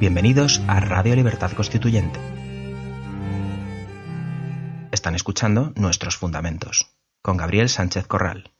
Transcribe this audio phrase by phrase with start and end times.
[0.00, 2.20] Bienvenidos a Radio Libertad Constituyente.
[4.92, 8.52] Están escuchando Nuestros Fundamentos con Gabriel Sánchez Corral.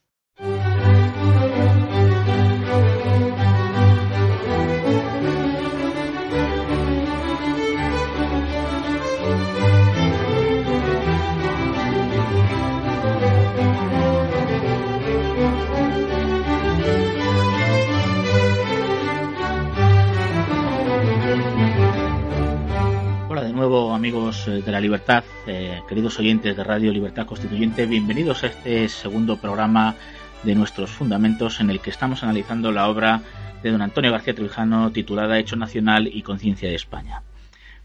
[25.08, 29.94] Libertad, eh, queridos oyentes de Radio Libertad Constituyente, bienvenidos a este segundo programa
[30.42, 33.22] de nuestros fundamentos en el que estamos analizando la obra
[33.62, 37.22] de don Antonio García Trujano titulada Hecho Nacional y Conciencia de España.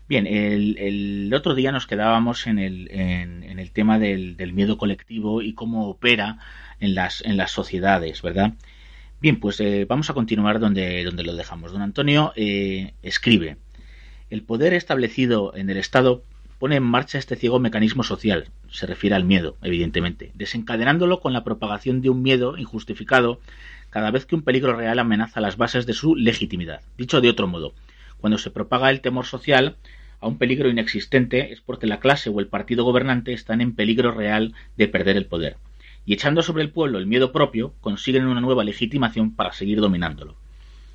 [0.09, 6.39] Bien, el, otro día nos quedábamos en el, tema del, miedo colectivo y cómo opera
[6.81, 8.51] en las, sociedades, ¿verdad?
[9.21, 11.71] Bien, pues eh, vamos a continuar donde, donde lo dejamos.
[11.71, 13.55] Don Antonio escribe
[14.29, 16.25] el poder establecido en el Estado
[16.63, 21.43] pone en marcha este ciego mecanismo social, se refiere al miedo, evidentemente, desencadenándolo con la
[21.43, 23.41] propagación de un miedo injustificado
[23.89, 26.79] cada vez que un peligro real amenaza las bases de su legitimidad.
[26.97, 27.73] Dicho de otro modo,
[28.21, 29.75] cuando se propaga el temor social
[30.21, 34.13] a un peligro inexistente es porque la clase o el partido gobernante están en peligro
[34.13, 35.57] real de perder el poder.
[36.05, 40.37] Y echando sobre el pueblo el miedo propio, consiguen una nueva legitimación para seguir dominándolo.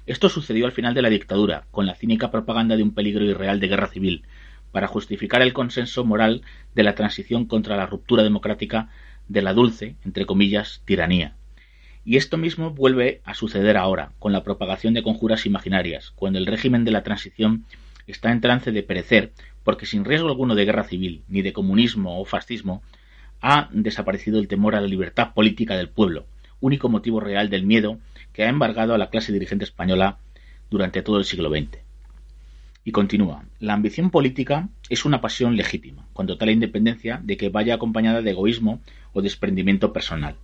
[0.06, 3.60] Esto sucedió al final de la dictadura, con la cínica propaganda de un peligro irreal
[3.60, 4.24] de guerra civil,
[4.72, 6.42] para justificar el consenso moral
[6.74, 8.90] de la transición contra la ruptura democrática
[9.28, 11.34] de la dulce, entre comillas, tiranía.
[12.04, 16.46] Y esto mismo vuelve a suceder ahora, con la propagación de conjuras imaginarias, cuando el
[16.46, 17.64] régimen de la transición
[18.06, 22.20] está en trance de perecer, porque sin riesgo alguno de guerra civil, ni de comunismo
[22.20, 22.82] o fascismo,
[23.40, 26.26] ha desaparecido el temor a la libertad política del pueblo,
[26.60, 27.98] único motivo real del miedo
[28.32, 30.18] que ha embargado a la clase dirigente española
[30.70, 31.87] durante todo el siglo XX.
[32.84, 37.74] Y continúa, la ambición política es una pasión legítima, con total independencia de que vaya
[37.74, 38.80] acompañada de egoísmo
[39.12, 40.36] o desprendimiento personal,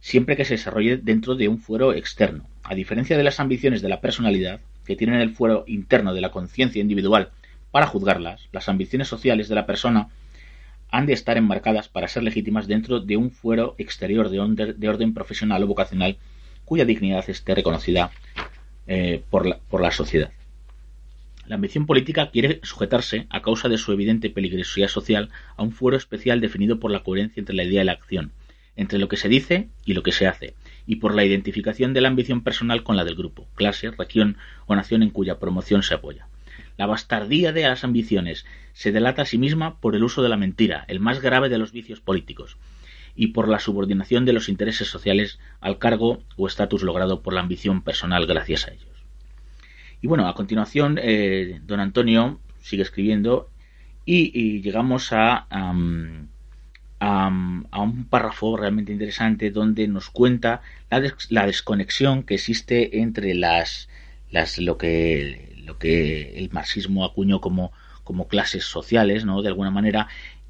[0.00, 2.44] siempre que se desarrolle dentro de un fuero externo.
[2.62, 6.30] A diferencia de las ambiciones de la personalidad, que tienen el fuero interno de la
[6.30, 7.30] conciencia individual
[7.70, 10.08] para juzgarlas, las ambiciones sociales de la persona
[10.90, 15.12] han de estar enmarcadas para ser legítimas dentro de un fuero exterior de, de orden
[15.12, 16.16] profesional o vocacional
[16.64, 18.10] cuya dignidad esté reconocida
[18.86, 20.30] eh, por la sociedad.
[21.46, 25.96] La ambición política quiere sujetarse, a causa de su evidente peligrosidad social, a un fuero
[25.96, 28.32] especial definido por la coherencia entre la idea y la acción,
[28.74, 30.54] entre lo que se dice y lo que se hace,
[30.88, 34.74] y por la identificación de la ambición personal con la del grupo, clase, región o
[34.74, 36.26] nación en cuya promoción se apoya.
[36.76, 40.36] La bastardía de las ambiciones se delata a sí misma por el uso de la
[40.36, 42.56] mentira, el más grave de los vicios políticos,
[43.14, 47.40] y por la subordinación de los intereses sociales al cargo o estatus logrado por la
[47.40, 48.95] ambición personal gracias a ellos.
[50.00, 53.50] Y bueno, a continuación, eh, don Antonio sigue escribiendo
[54.04, 56.28] y, llegamos a, a, un
[58.08, 63.88] párrafo realmente interesante donde nos cuenta la, desconexión que existe entre las,
[64.30, 67.72] las lo que lo que el marxismo acuñó como
[68.04, 69.42] como clases sociales, ¿no?
[69.42, 70.06] De alguna manera,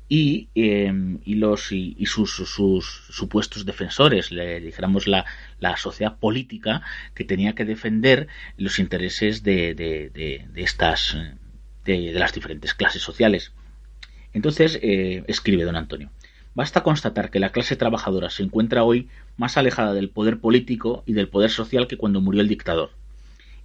[0.09, 5.25] y, em, y los y, sus, sus, supuestos defensores, le dijéramos la,
[5.59, 6.83] la sociedad política
[7.15, 11.17] que tenía que defender los intereses de, de, de, estas
[11.85, 13.53] de, las diferentes clases sociales.
[14.33, 16.11] Entonces eh, escribe don Antonio.
[16.55, 21.13] Basta constatar que la clase trabajadora se encuentra hoy más alejada del poder político y
[21.13, 22.91] del poder social que cuando murió el dictador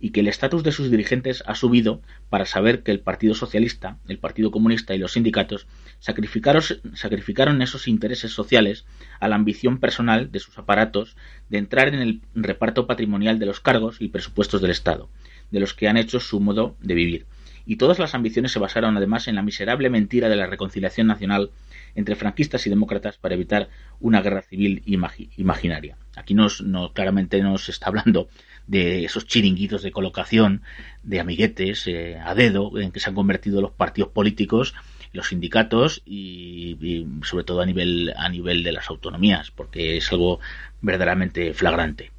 [0.01, 3.97] y que el estatus de sus dirigentes ha subido para saber que el Partido Socialista,
[4.07, 5.67] el Partido Comunista y los sindicatos
[6.01, 6.63] sacrificaron,
[6.95, 8.85] sacrificaron esos intereses sociales
[9.19, 11.15] a la ambición personal de sus aparatos
[11.47, 15.09] de entrar en el reparto patrimonial de los cargos y presupuestos del Estado,
[15.51, 17.25] de los que han hecho su modo de vivir.
[17.67, 21.51] Y todas las ambiciones se basaron además en la miserable mentira de la reconciliación nacional
[21.93, 23.69] entre franquistas y demócratas para evitar
[23.99, 25.97] una guerra civil imaginaria.
[26.15, 28.27] Aquí nos, no, claramente nos está hablando
[28.65, 30.63] de esos chiringuitos de colocación
[31.03, 34.73] de amiguetes eh, a dedo en que se han convertido los partidos políticos
[35.13, 40.39] los sindicatos y, sobre todo a nivel a nivel de las autonomías porque es algo
[40.81, 42.11] verdaderamente flagrante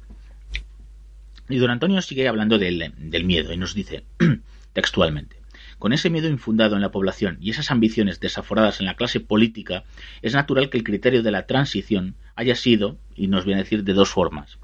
[1.49, 4.03] Y don Antonio sigue hablando del, del miedo y nos dice
[4.73, 5.43] textualmente.
[5.83, 9.83] Con ese miedo infundado en la población y esas ambiciones desaforadas en la clase política,
[10.21, 13.83] es natural que el criterio de la transición haya sido, y nos viene a decir,
[13.83, 14.59] de dos formas.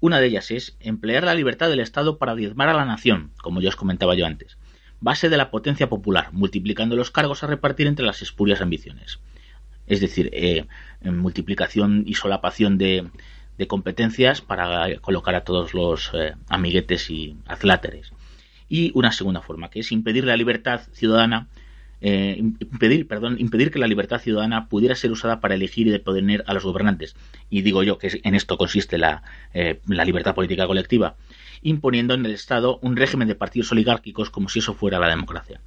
[0.00, 3.60] Una de ellas es emplear la libertad del Estado para diezmar a la nación, como
[3.60, 4.56] ya os comentaba yo antes,
[5.00, 9.20] base de la potencia popular, multiplicando los cargos a repartir entre las espurias ambiciones.
[9.86, 10.66] Es decir, eh,
[11.02, 13.08] multiplicación y solapación de,
[13.68, 18.12] competencias para colocar a todos los eh, amiguetes y azláteres
[18.68, 21.48] y una segunda forma, que es impedir la libertad ciudadana,
[22.00, 26.44] eh, impedir, perdón, impedir que la libertad ciudadana pudiera ser usada para elegir y deponer
[26.46, 27.16] a los gobernantes.
[27.48, 29.22] Y digo yo que en esto consiste la,
[29.54, 31.16] eh, la libertad política colectiva,
[31.68, 35.60] imponiendo en el Estado un régimen de partidos oligárquicos como si eso fuera la democracia.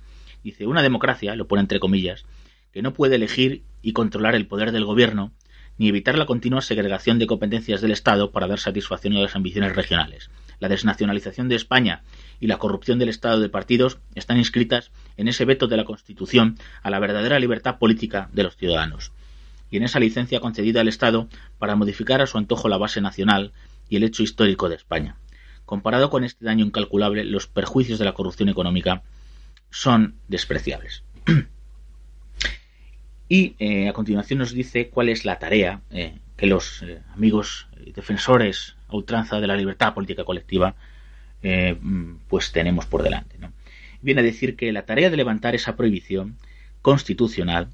[0.44, 2.26] Dice, una democracia, lo pone entre comillas,
[2.72, 5.34] que no puede elegir y controlar el poder del gobierno,
[5.78, 9.76] ni evitar la continua segregación de competencias del Estado para dar satisfacción a las ambiciones
[9.76, 10.30] regionales.
[10.62, 12.04] La desnacionalización de España
[12.40, 16.58] y la corrupción del Estado de partidos están inscritas en ese veto de la Constitución
[16.82, 19.12] a la verdadera libertad política de los ciudadanos,
[19.70, 23.52] y en esa licencia concedida al Estado para modificar a su antojo la base nacional
[23.90, 25.18] y el hecho histórico de España.
[25.70, 29.04] Comparado con este daño incalculable, los perjuicios de la corrupción económica
[29.70, 31.04] son despreciables.
[33.30, 37.68] y eh, a continuación nos dice cuál es la tarea eh, que los eh, amigos
[37.94, 40.74] defensores a ultranza de la libertad política colectiva
[42.28, 43.36] pues tenemos por delante.
[44.02, 46.38] Viene a decir que la tarea de levantar esa prohibición
[46.82, 47.70] constitucional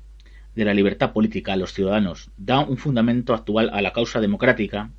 [0.53, 4.89] de la libertad política a los ciudadanos da un fundamento actual a la causa democrática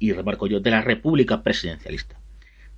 [0.00, 2.18] y, remarco yo, de la república presidencialista.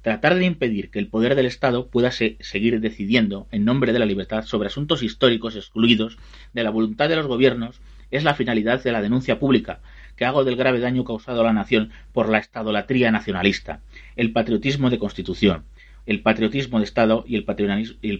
[0.04, 4.04] Tratar de impedir que el poder del Estado pueda seguir decidiendo en nombre de la
[4.04, 6.18] libertad sobre asuntos históricos excluidos
[6.52, 7.80] de la voluntad de los gobiernos
[8.10, 9.80] es la finalidad de la denuncia pública,
[10.14, 13.80] que hago del grave daño causado a la nación por la estadolatría nacionalista,
[14.14, 15.64] el patriotismo de constitución,
[16.04, 17.44] el patriotismo de Estado y el,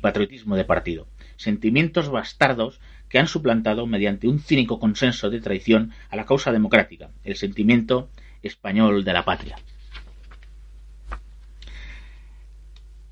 [0.00, 1.06] patriotismo de partido,
[1.36, 2.80] sentimientos bastardos
[3.10, 8.08] que han suplantado mediante un cínico consenso de traición a la causa democrática, el sentimiento
[8.42, 9.56] español de la patria.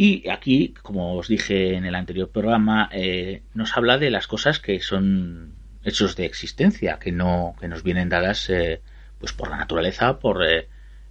[0.05, 4.59] Y aquí, como os dije en el anterior programa, eh, nos habla de las cosas
[4.59, 5.53] que son
[5.85, 8.81] hechos de existencia que no que nos vienen dadas eh,
[9.21, 10.67] pues por la naturaleza por eh,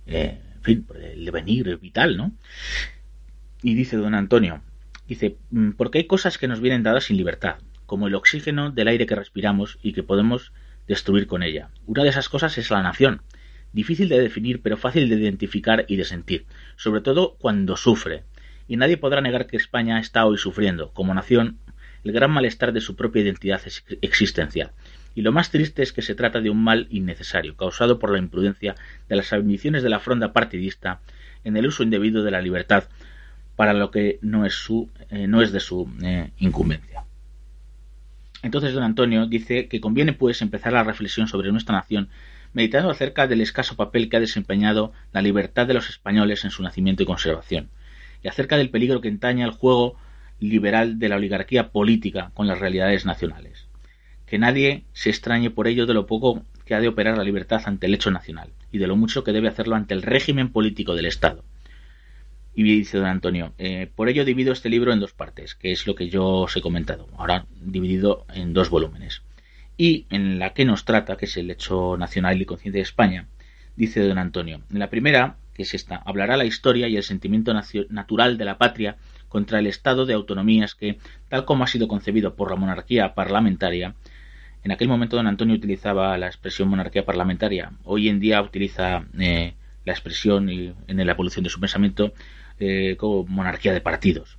[0.07, 2.33] eh, en fin por el devenir vital no
[3.61, 4.61] y dice don Antonio
[5.07, 8.89] dice mm, porque hay cosas que nos vienen dadas sin libertad como el oxígeno del
[8.89, 10.51] aire que respiramos y que podemos
[10.87, 11.69] destruir con ella.
[11.85, 13.21] Una de esas cosas es la nación.
[13.73, 16.45] Difícil de definir pero fácil de identificar y de sentir
[16.75, 18.23] sobre todo cuando sufre
[18.71, 21.57] y nadie podrá negar que España está hoy sufriendo como nación
[22.05, 23.61] el gran malestar de su propia identidad
[24.01, 24.71] existencial.
[25.13, 28.19] Y lo más triste es que se trata de un mal innecesario, causado por la
[28.19, 28.75] imprudencia
[29.09, 31.01] de las ambiciones de la fronda partidista
[31.43, 32.85] en el uso indebido de la libertad
[33.57, 37.03] para lo que no es, su, eh, no es de su eh, incumbencia.
[38.41, 42.07] Entonces don Antonio dice que conviene pues empezar la reflexión sobre nuestra nación
[42.53, 46.63] meditando acerca del escaso papel que ha desempeñado la libertad de los españoles en su
[46.63, 47.69] nacimiento y conservación,
[48.23, 49.97] y acerca del peligro que entaña el juego
[50.39, 53.67] liberal de la oligarquía política con las realidades nacionales.
[54.25, 57.61] Que nadie se extrañe por ello de lo poco que ha de operar la libertad
[57.65, 60.95] ante el hecho nacional y de lo mucho que debe hacerlo ante el régimen político
[60.95, 61.43] del Estado.
[62.53, 65.87] Y dice don Antonio, eh, por ello divido este libro en dos partes, que es
[65.87, 69.21] lo que yo os he comentado, ahora dividido en dos volúmenes.
[69.77, 73.27] Y en la que nos trata, que es el hecho nacional y consciente de España,
[73.75, 77.53] dice don Antonio, en la primera, que es esta, hablará la historia y el sentimiento
[77.89, 82.35] natural de la patria contra el Estado de autonomías que, tal como ha sido concebido
[82.35, 83.95] por la monarquía parlamentaria,
[84.63, 89.55] en aquel momento don Antonio utilizaba la expresión monarquía parlamentaria, hoy en día utiliza eh,
[89.85, 92.13] la expresión en la evolución de su pensamiento
[92.59, 94.37] eh, como monarquía de partidos.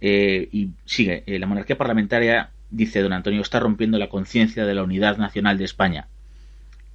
[0.00, 4.82] Eh, y sigue, la monarquía parlamentaria, dice don Antonio, está rompiendo la conciencia de la
[4.82, 6.08] unidad nacional de España.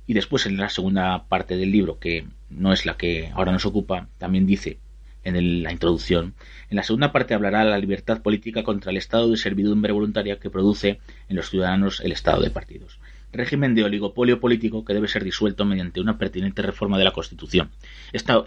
[0.06, 3.66] Y después en la segunda parte del libro, que no es la que ahora nos
[3.66, 4.80] ocupa, también dice,
[5.24, 6.34] en la introducción.
[6.70, 10.50] En la segunda parte hablará la libertad política contra el estado de servidumbre voluntaria que
[10.50, 13.00] produce en los ciudadanos el estado de partidos.
[13.34, 17.72] Régimen de oligopolio político que debe ser disuelto mediante una pertinente reforma de la Constitución.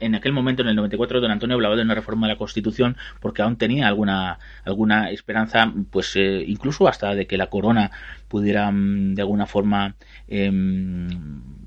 [0.01, 2.97] en aquel momento, en el 94, don Antonio hablaba de una reforma de la Constitución
[3.21, 7.91] porque aún tenía alguna, alguna esperanza, pues eh, incluso hasta de que la corona
[8.29, 9.97] pudiera mm, de alguna forma
[10.29, 11.09] em,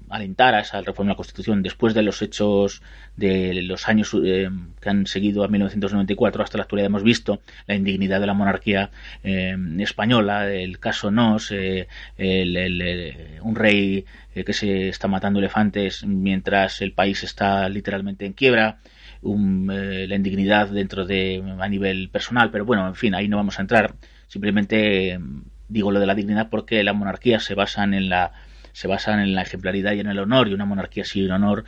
[0.10, 2.82] alentar a esa reforma de la Constitución después de los hechos
[3.16, 4.50] de los años eh,
[4.82, 8.92] que han seguido a 1994 hasta la actualidad hemos visto la indignidad de la monarquía
[9.24, 11.88] eh, española, el caso Nos, eh,
[12.18, 18.80] un rey que se está matando elefantes mientras el país está literalmente en quiebra,
[19.22, 23.64] la indignidad dentro de a nivel personal, pero bueno, en fin, ahí no vamos a
[23.64, 23.96] entrar.
[24.28, 25.20] Simplemente
[25.68, 28.32] digo lo de la dignidad porque las monarquías se basan en la
[28.74, 31.66] se basan en la ejemplaridad y en el honor y una monarquía sin honor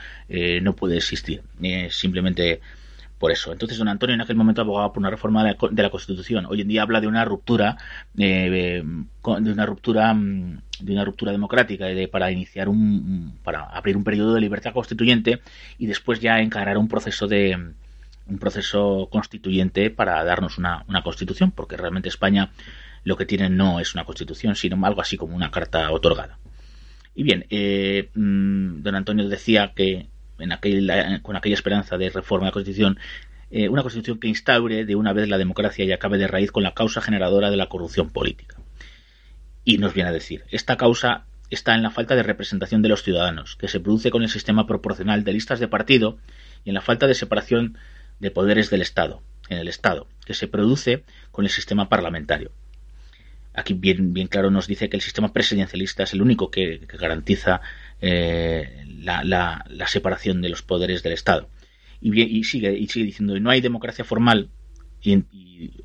[0.61, 1.41] no puede existir.
[1.89, 2.61] simplemente
[3.21, 3.51] por eso.
[3.51, 6.47] Entonces, don Antonio en aquel momento abogaba por una reforma de la, Constitución.
[6.47, 7.77] Hoy en día habla de una ruptura,
[8.17, 13.95] eh, de una ruptura, mm, de una ruptura democrática, de, para iniciar un, para abrir
[13.95, 15.39] un periodo de libertad constituyente
[15.77, 17.55] y después ya encarar un proceso de
[18.25, 22.49] un proceso constituyente para darnos una, una constitución, porque realmente España
[23.03, 26.39] lo que tiene no es una constitución, sino algo así como una carta otorgada.
[27.13, 30.07] Y bien, eh, mm, don Antonio decía que
[31.21, 32.97] con aquella esperanza de reforma de la Constitución,
[33.51, 36.63] eh, una Constitución que instaure de una vez la democracia y acabe de raíz con
[36.63, 38.57] la causa generadora de la corrupción política.
[39.63, 43.03] Y nos viene a decir, esta causa está en la falta de representación de los
[43.03, 46.17] ciudadanos, que se produce con el sistema proporcional de listas de partido
[46.63, 47.77] y en la falta de separación
[48.19, 52.51] de poderes del Estado, en el Estado, que se produce con el sistema parlamentario.
[53.53, 57.61] Aquí bien, bien claro nos dice que el sistema presidencialista es el único que garantiza
[58.01, 61.49] eh, la, separación de los poderes del Estado.
[62.01, 64.49] Y, sigue, y sigue diciendo, no hay democracia formal,
[65.03, 65.13] y,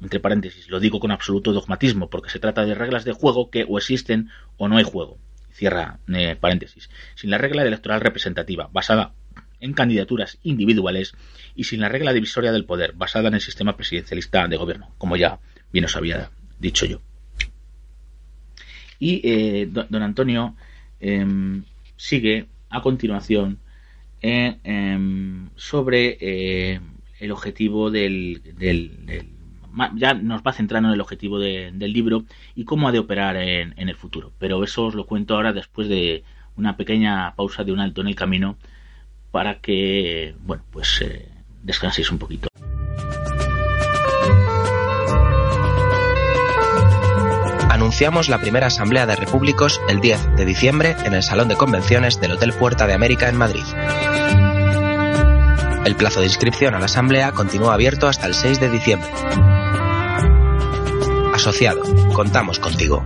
[0.02, 3.66] entre paréntesis, lo digo con absoluto dogmatismo, porque se trata de reglas de juego que
[3.68, 5.18] o existen o no hay juego.
[5.52, 6.88] Cierra eh, paréntesis.
[7.14, 9.12] Sin la regla electoral representativa, basada
[9.60, 11.14] en candidaturas individuales,
[11.54, 15.16] y sin la regla divisoria del poder, basada en el sistema presidencialista de gobierno, como
[15.16, 15.38] ya
[15.72, 17.00] bien os había dicho yo.
[18.98, 20.54] Y eh, don Antonio
[21.00, 21.64] em,
[21.96, 23.58] sigue a continuación
[24.22, 26.80] eh, em, sobre eh,
[27.20, 28.42] el objetivo del,
[29.94, 32.24] ya nos va centrando en el objetivo del libro
[32.54, 34.32] y cómo ha de operar en, el futuro.
[34.38, 36.24] Pero eso os lo cuento ahora después de
[36.56, 38.56] una pequeña pausa de un alto en el camino
[39.30, 41.28] para que, bueno, pues eh,
[41.62, 42.48] descanséis un poquito.
[47.96, 52.20] Anunciamos la primera Asamblea de Repúblicos el 10 de diciembre en el Salón de Convenciones
[52.20, 53.64] del Hotel Puerta de América en Madrid.
[55.86, 59.08] El plazo de inscripción a la Asamblea continúa abierto hasta el 6 de diciembre.
[61.32, 61.80] Asociado,
[62.12, 63.02] contamos contigo.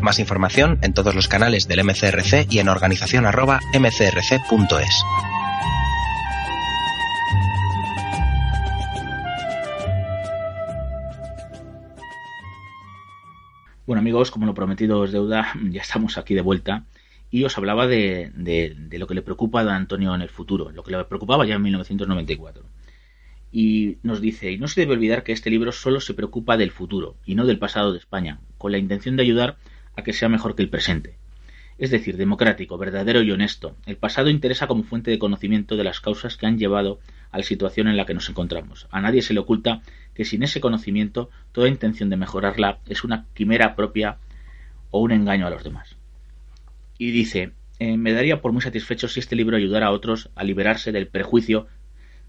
[0.00, 5.02] Más información en todos los canales del MCRC y en organización.mcrc.es.
[13.86, 16.86] Bueno amigos, como lo prometido es deuda, ya estamos aquí de vuelta
[17.30, 18.32] y os hablaba de,
[18.90, 21.62] lo que le preocupa a Antonio en el futuro, lo que le preocupaba ya en
[21.62, 22.64] 1994.
[23.52, 26.72] Y nos dice, y no se debe olvidar que este libro solo se preocupa del
[26.72, 29.56] futuro y no del pasado de España, con la intención de ayudar
[29.94, 31.16] a que sea mejor que el presente.
[31.78, 33.76] Es decir, democrático, verdadero y honesto.
[33.86, 36.98] El pasado interesa como fuente de conocimiento de las causas que han llevado
[37.30, 38.88] a la situación en la que nos encontramos.
[38.90, 39.82] A nadie se le oculta
[40.16, 44.16] que sin ese conocimiento toda intención de mejorarla es una quimera propia
[44.90, 45.96] o un engaño a los demás.
[46.96, 50.42] Y dice, eh, me daría por muy satisfecho si este libro ayudara a otros a
[50.42, 51.66] liberarse del prejuicio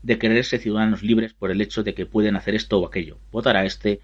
[0.04, 3.56] de creerse ciudadanos libres por el hecho de que pueden hacer esto o aquello, votar
[3.56, 4.02] a este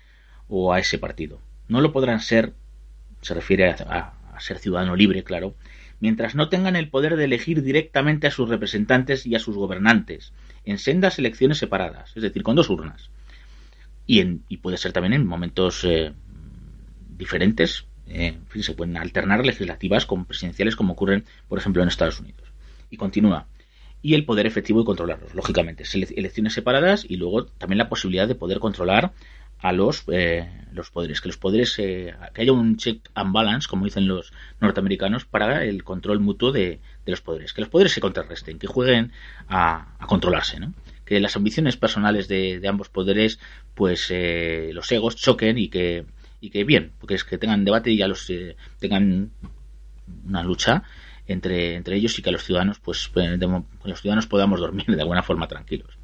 [0.48, 1.42] o a ese partido.
[1.68, 2.54] No lo podrán ser,
[3.22, 5.56] se refiere a ser ciudadano libre, claro,
[6.00, 10.32] mientras no tengan el poder de elegir directamente a sus representantes y a sus gobernantes,
[10.64, 13.10] en sendas elecciones separadas, es decir, con dos urnas
[14.06, 16.14] y, puede ser también en momentos eh,
[17.18, 17.86] diferentes.
[18.08, 22.52] Eh, se pueden alternar legislativas con presidenciales como ocurren, por ejemplo, en Estados Unidos.
[22.90, 23.48] Y continúa.
[24.02, 25.86] Y el poder efectivo de controlarlos, lógicamente.
[25.94, 29.14] Elecciones separadas y luego también la posibilidad de poder controlar
[29.60, 31.22] a los, eh, los poderes.
[31.22, 35.86] Que los poderes, que haya un check and balance, como dicen los norteamericanos, para el
[35.86, 37.54] control mutuo de, los poderes.
[37.54, 39.14] Que los poderes se contrarresten, que jueguen
[39.48, 40.74] a, a controlarse, ¿no?
[41.06, 43.40] Que las ambiciones personales de, ambos poderes,
[43.74, 46.06] pues eh, los egos choquen y que,
[46.42, 49.32] y que bien, porque es que tengan debate y ya los eh, tengan
[50.26, 50.84] una lucha
[51.28, 53.10] entre, entre ellos y que los ciudadanos, pues
[53.84, 55.98] los ciudadanos podamos dormir de alguna forma tranquilos.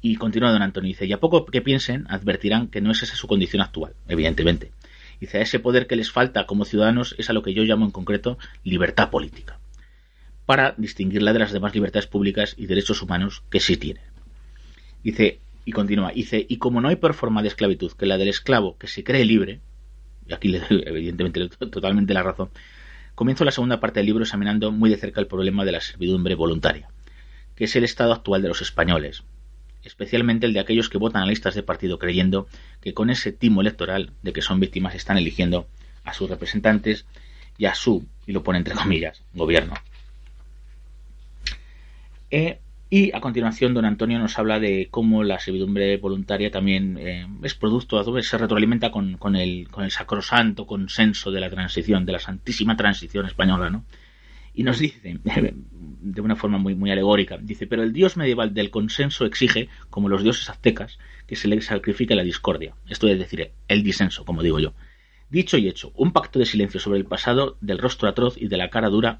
[0.00, 3.16] Y continúa don Antonio, dice, y a poco que piensen, advertirán que no es esa
[3.16, 4.70] su condición actual, evidentemente.
[5.20, 7.86] Dice, a ese poder que les falta como ciudadanos es a lo que yo llamo
[7.86, 9.58] en concreto libertad política
[10.46, 14.00] para distinguirla de las demás libertades públicas y derechos humanos que sí tiene.
[15.02, 18.28] Dice, y continúa, dice, y como no hay peor forma de esclavitud que la del
[18.28, 19.60] esclavo que se cree libre,
[20.26, 22.50] y aquí le doy evidentemente totalmente la razón,
[23.16, 26.36] comienzo la segunda parte del libro examinando muy de cerca el problema de la servidumbre
[26.36, 26.88] voluntaria,
[27.56, 29.24] que es el estado actual de los españoles,
[29.82, 32.46] especialmente el de aquellos que votan a listas de partido creyendo
[32.80, 35.66] que con ese timo electoral de que son víctimas están eligiendo
[36.04, 37.06] a sus representantes
[37.58, 39.74] y a su, y lo pone entre comillas, gobierno.
[42.88, 47.54] Y a continuación, don Antonio nos habla de cómo la servidumbre voluntaria también eh, es
[47.54, 52.20] producto, se retroalimenta con, con, el, con el sacrosanto consenso de la transición, de la
[52.20, 53.84] santísima transición española, ¿no?
[54.54, 58.70] Y nos dice, de una forma muy, muy alegórica, dice, pero el dios medieval del
[58.70, 63.50] consenso exige, como los dioses aztecas, que se le sacrifique la discordia, esto es decir,
[63.66, 64.74] el disenso, como digo yo.
[65.28, 68.56] Dicho y hecho, un pacto de silencio sobre el pasado, del rostro atroz y de
[68.56, 69.18] la cara dura,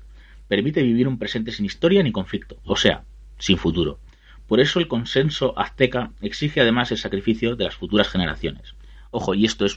[0.48, 3.04] permite vivir un presente sin historia ni conflicto, o sea,
[3.38, 3.98] sin futuro.
[4.46, 8.74] Por eso el consenso azteca exige además el sacrificio de las futuras generaciones.
[9.10, 9.76] Ojo, y esto es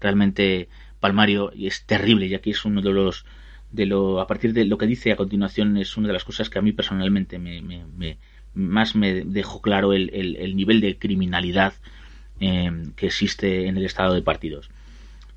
[0.00, 0.68] realmente
[1.00, 3.24] palmario y es terrible, ya que es uno de los
[3.72, 6.48] de lo a partir de lo que dice a continuación es una de las cosas
[6.48, 7.62] que a mí personalmente me,
[8.54, 11.74] más me dejó claro el, nivel de criminalidad
[12.40, 14.70] eh, que existe en el estado de partidos.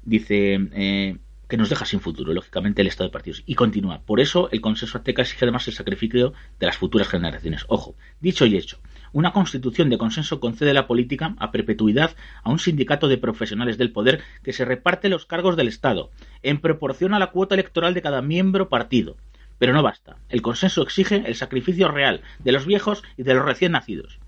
[0.04, 1.18] Dice eh,
[1.50, 3.44] que nos deja sin futuro, lógicamente, el estado de partidos.
[3.48, 4.02] Y continúa.
[4.06, 7.66] Por eso el consenso azteca exige además el sacrificio de las futuras generaciones.
[7.68, 8.78] Ojo, dicho y hecho.
[9.12, 13.92] Una constitución de consenso concede la política a perpetuidad a un sindicato de profesionales del
[13.92, 16.12] poder que se reparte los cargos del Estado,
[16.44, 19.18] en proporción a la cuota electoral de cada miembro partido.
[19.58, 20.18] Pero no basta.
[20.30, 24.20] El consenso exige el sacrificio real de los viejos y de los recién nacidos.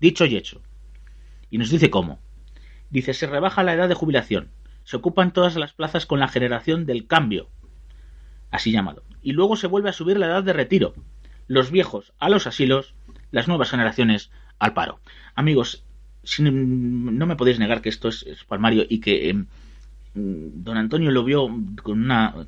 [0.00, 0.62] Dicho y hecho.
[1.50, 2.20] Y nos dice cómo.
[2.88, 4.48] Dice, se rebaja la edad de jubilación,
[4.84, 7.48] se ocupan todas las plazas con la generación del cambio,
[8.50, 10.94] así llamado, y luego se vuelve a subir la edad de retiro,
[11.46, 12.94] los viejos a los asilos,
[13.30, 15.00] las nuevas generaciones al paro.
[15.34, 15.84] Amigos,
[16.38, 19.46] no me podéis negar que esto es, palmario y que em,
[20.14, 21.48] don Antonio lo vio
[21.82, 22.46] con una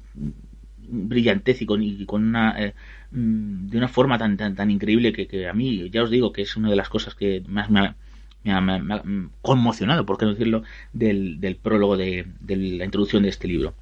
[0.79, 2.75] brillantez y con, una eh,
[3.11, 6.33] mm, de una forma tan, tan, tan increíble que, que, a mí ya os digo
[6.33, 7.95] que es una de las cosas que más me
[8.45, 9.03] me ha,
[9.41, 13.75] conmocionado, por qué no decirlo, del, prólogo de, la introducción de este libro.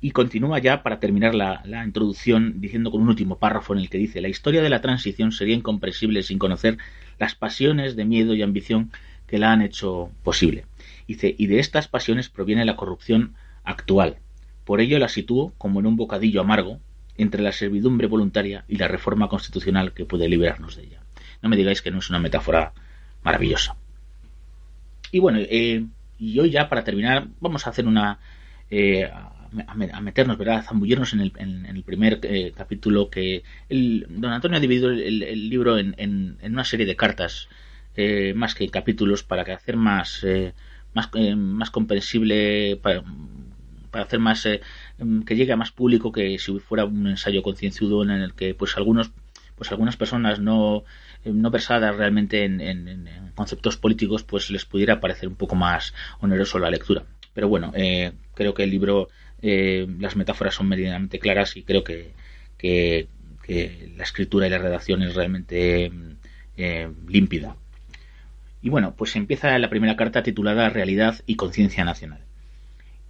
[0.00, 3.90] Y continúa ya para terminar la, la, introducción diciendo con un último párrafo en el
[3.90, 6.78] que dice la historia de la transición sería incomprensible sin conocer
[7.18, 8.92] las pasiones de miedo y ambición
[9.26, 10.66] que la han hecho posible.
[11.08, 13.34] Dice, y de estas pasiones proviene la corrupción
[13.64, 14.18] actual.
[14.64, 16.80] Por ello la sitúo como en un bocadillo amargo
[17.16, 21.00] entre la servidumbre voluntaria y la reforma constitucional que puede liberarnos de ella.
[21.42, 22.72] No me digáis que no es una metáfora
[23.22, 23.76] maravilloso.
[25.12, 25.84] Y bueno, eh,
[26.18, 28.18] y hoy ya para terminar vamos a hacer una...
[28.70, 29.10] Eh,
[29.66, 30.58] a, meternos, ¿verdad?
[30.58, 34.90] A zambullirnos en el, en, el primer eh, capítulo que el, don Antonio ha dividido
[34.90, 37.48] el, libro en, en, una serie de cartas
[38.34, 40.24] más que capítulos para que hacer más
[40.92, 43.02] más, más comprensible para,
[43.90, 48.10] para hacer más que llegue a más público que si fuera un ensayo concienzudo en
[48.10, 49.10] el que pues algunos
[49.58, 50.84] pues algunas personas no
[51.24, 56.58] eh, no versadas realmente en, conceptos políticos, pues les pudiera parecer un poco más oneroso
[56.58, 57.04] la lectura.
[57.34, 59.08] Pero bueno, eh, creo que el libro,
[59.42, 62.12] eh, las metáforas son medianamente claras y creo que,
[62.56, 63.08] que,
[63.96, 65.90] la escritura y la redacción es realmente
[67.06, 67.56] límpida.
[68.60, 72.20] Y bueno, pues empieza la primera carta titulada Realidad y Conciencia Nacional.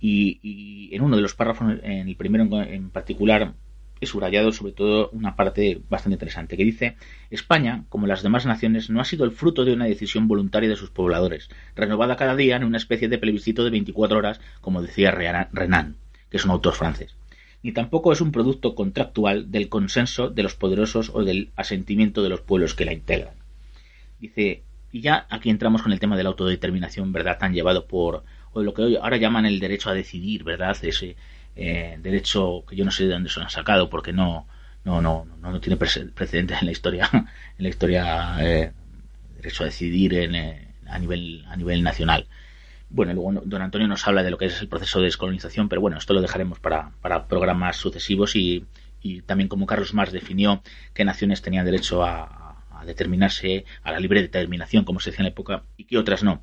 [0.01, 3.55] Y, en uno de los párrafos, en el primero en particular,
[4.01, 6.97] he subrayado sobre todo una parte bastante interesante que dice
[7.31, 10.77] España, como las demás naciones, no ha sido el fruto de una decisión voluntaria de
[10.77, 15.11] sus pobladores, renovada cada día en una especie de plebiscito de 24 horas, como decía
[15.11, 15.97] Renan,
[16.31, 17.15] que es un autor francés.
[17.63, 22.29] Ni tampoco es un producto contractual del consenso de los poderosos o del asentimiento de
[22.29, 23.35] los pueblos que la integran.
[24.21, 27.39] Dice, y ya aquí entramos con el tema de la autodeterminación, ¿verdad?
[27.39, 30.77] Tan llevado por, o lo que hoy ahora llaman el derecho a decidir, ¿verdad?
[30.83, 31.17] Ese,
[31.57, 34.47] eh, derecho que yo no sé de dónde se lo han sacado porque no
[34.85, 38.73] no no no, tiene precedentes en la historia en la historia eh,
[39.37, 42.27] derecho a decidir en, eh, a nivel a nivel nacional.
[42.91, 45.81] Bueno luego don Antonio nos habla de lo que es el proceso de descolonización pero
[45.81, 48.65] bueno esto lo dejaremos para, para programas sucesivos y,
[49.03, 50.63] y también como Carlos Marx definió
[50.95, 55.25] qué naciones tenían derecho a, a determinarse a la libre determinación como se decía en
[55.25, 56.43] la época y qué otras no.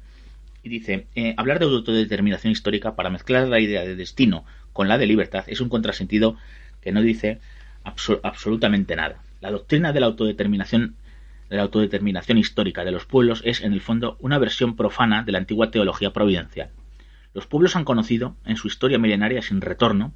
[0.66, 4.98] Y dice, eh, hablar de autodeterminación histórica para mezclar la idea de destino con la
[4.98, 6.36] de libertad es un contrasentido
[6.82, 7.40] que no dice
[7.86, 9.22] absolutamente nada.
[9.40, 10.96] La doctrina de la autodeterminación
[11.50, 15.32] de la autodeterminación histórica de los pueblos es, en el fondo, una versión profana de
[15.32, 16.72] la antigua teología providencial.
[17.34, 20.12] Los pueblos han conocido, en su historia milenaria sin retorno,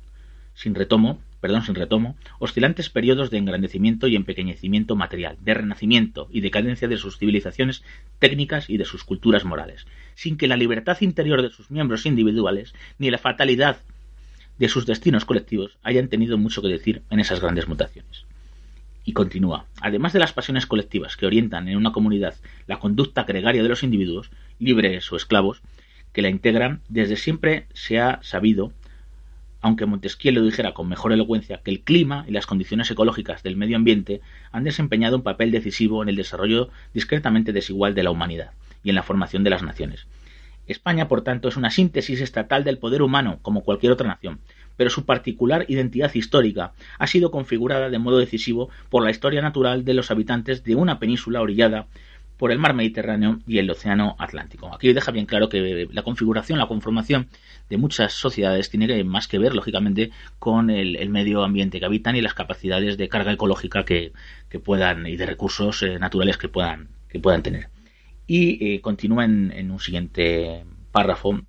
[0.55, 6.41] sin retomo, perdón, sin retomo, oscilantes periodos de engrandecimiento y empequeñecimiento material, de renacimiento y
[6.41, 7.81] decadencia de sus civilizaciones
[8.17, 12.73] técnicas y de sus culturas morales, sin que la libertad interior de sus miembros individuales
[12.97, 13.77] ni la fatalidad
[14.59, 18.25] de sus destinos colectivos hayan tenido mucho que decir en esas grandes mutaciones.
[19.05, 22.35] Y continúa, además de las pasiones colectivas que orientan en una comunidad
[22.67, 25.61] la conducta gregaria de los individuos, libres o esclavos,
[26.13, 28.73] que la integran, desde siempre se ha sabido
[29.61, 33.57] aunque Montesquieu lo dijera con mejor elocuencia, que el clima y las condiciones ecológicas del
[33.57, 38.51] medio ambiente han desempeñado un papel decisivo en el desarrollo discretamente desigual de la humanidad
[38.83, 40.07] y en la formación de las naciones.
[40.69, 44.39] España, por tanto, es una síntesis estatal del poder humano, como cualquier otra nación,
[44.77, 49.83] pero su particular identidad histórica ha sido configurada de modo decisivo por la historia natural
[49.83, 51.87] de los habitantes de una península orillada
[52.37, 54.73] por el mar Mediterráneo y el Océano Atlántico.
[54.73, 57.27] Aquí deja bien claro que la configuración, la conformación
[57.69, 62.21] de muchas sociedades tiene más que ver, lógicamente, con el, medio ambiente que habitan y
[62.21, 64.13] las capacidades de carga ecológica que,
[64.63, 66.87] puedan y de recursos eh, naturales que puedan
[67.43, 67.69] tener.
[68.29, 71.41] Y eh, continúa en, un siguiente párrafo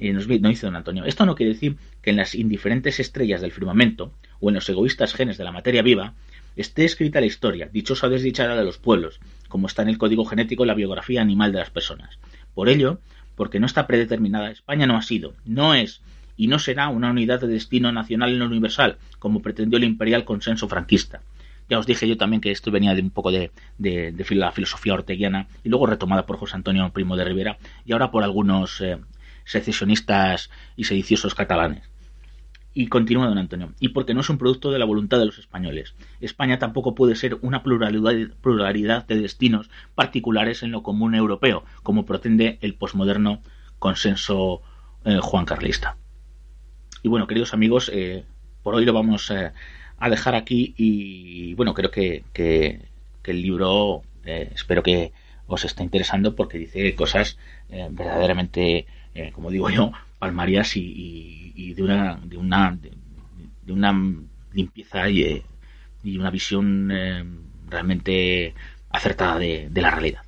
[0.00, 3.52] eh, nos, dice don Antonio, esto no quiere decir que en las indiferentes estrellas del
[3.52, 6.14] firmamento o en los egoístas genes de la materia viva
[6.56, 10.24] esté escrita la historia, dichosa o desdichada de los pueblos, como está en el código
[10.24, 12.18] genético la biografía animal de las personas.
[12.52, 12.98] Por ello,
[13.36, 16.02] porque no está predeterminada, España no ha sido, no es
[16.36, 20.24] y no será una unidad de destino nacional en lo universal, como pretendió el imperial
[20.24, 21.22] consenso franquista.
[21.68, 25.48] Ya os dije yo también que esto venía de un poco de, la filosofía orteguiana
[25.62, 28.98] y luego retomada por José Antonio Primo de Rivera y ahora por algunos eh,
[29.44, 31.88] secesionistas y sediciosos catalanes.
[32.76, 35.38] Y continúa don Antonio, y porque no es un producto de la voluntad de los
[35.38, 35.94] españoles.
[36.20, 42.58] España tampoco puede ser una pluralidad, de destinos particulares en lo común europeo, como pretende
[42.62, 43.42] el posmoderno
[43.78, 44.62] consenso
[45.04, 45.98] eh, juan carlista.
[47.04, 48.24] Y bueno, queridos amigos, eh,
[48.64, 49.52] por hoy lo vamos eh,
[50.06, 52.24] a dejar aquí y bueno, creo que,
[53.24, 55.12] el libro espero que
[55.46, 57.38] os esté interesando porque dice cosas
[57.68, 62.76] verdaderamente eh, como digo yo, palmarias y, de una de una
[63.62, 63.92] de, una
[64.52, 65.42] limpieza y, eh,
[66.04, 67.24] una visión eh,
[67.68, 68.54] realmente
[68.90, 70.22] acertada de, la realidad.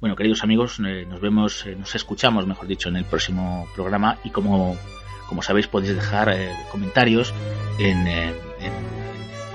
[0.00, 4.76] Bueno, queridos amigos, nos vemos, nos escuchamos, mejor dicho, en el próximo programa y como,
[5.28, 6.32] como sabéis podéis dejar
[6.70, 7.34] comentarios
[7.80, 8.06] en,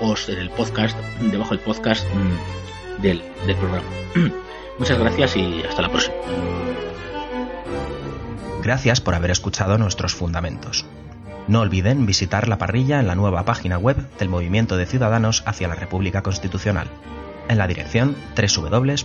[0.04, 3.86] en, en el podcast, debajo del podcast mm, del, del programa.
[4.78, 6.14] Muchas gracias y hasta la próxima.
[8.62, 10.86] Gracias por haber escuchado nuestros fundamentos.
[11.46, 15.68] No olviden visitar la parrilla en la nueva página web del Movimiento de Ciudadanos hacia
[15.68, 16.88] la República Constitucional,
[17.48, 19.04] en la dirección www.mcrc.es.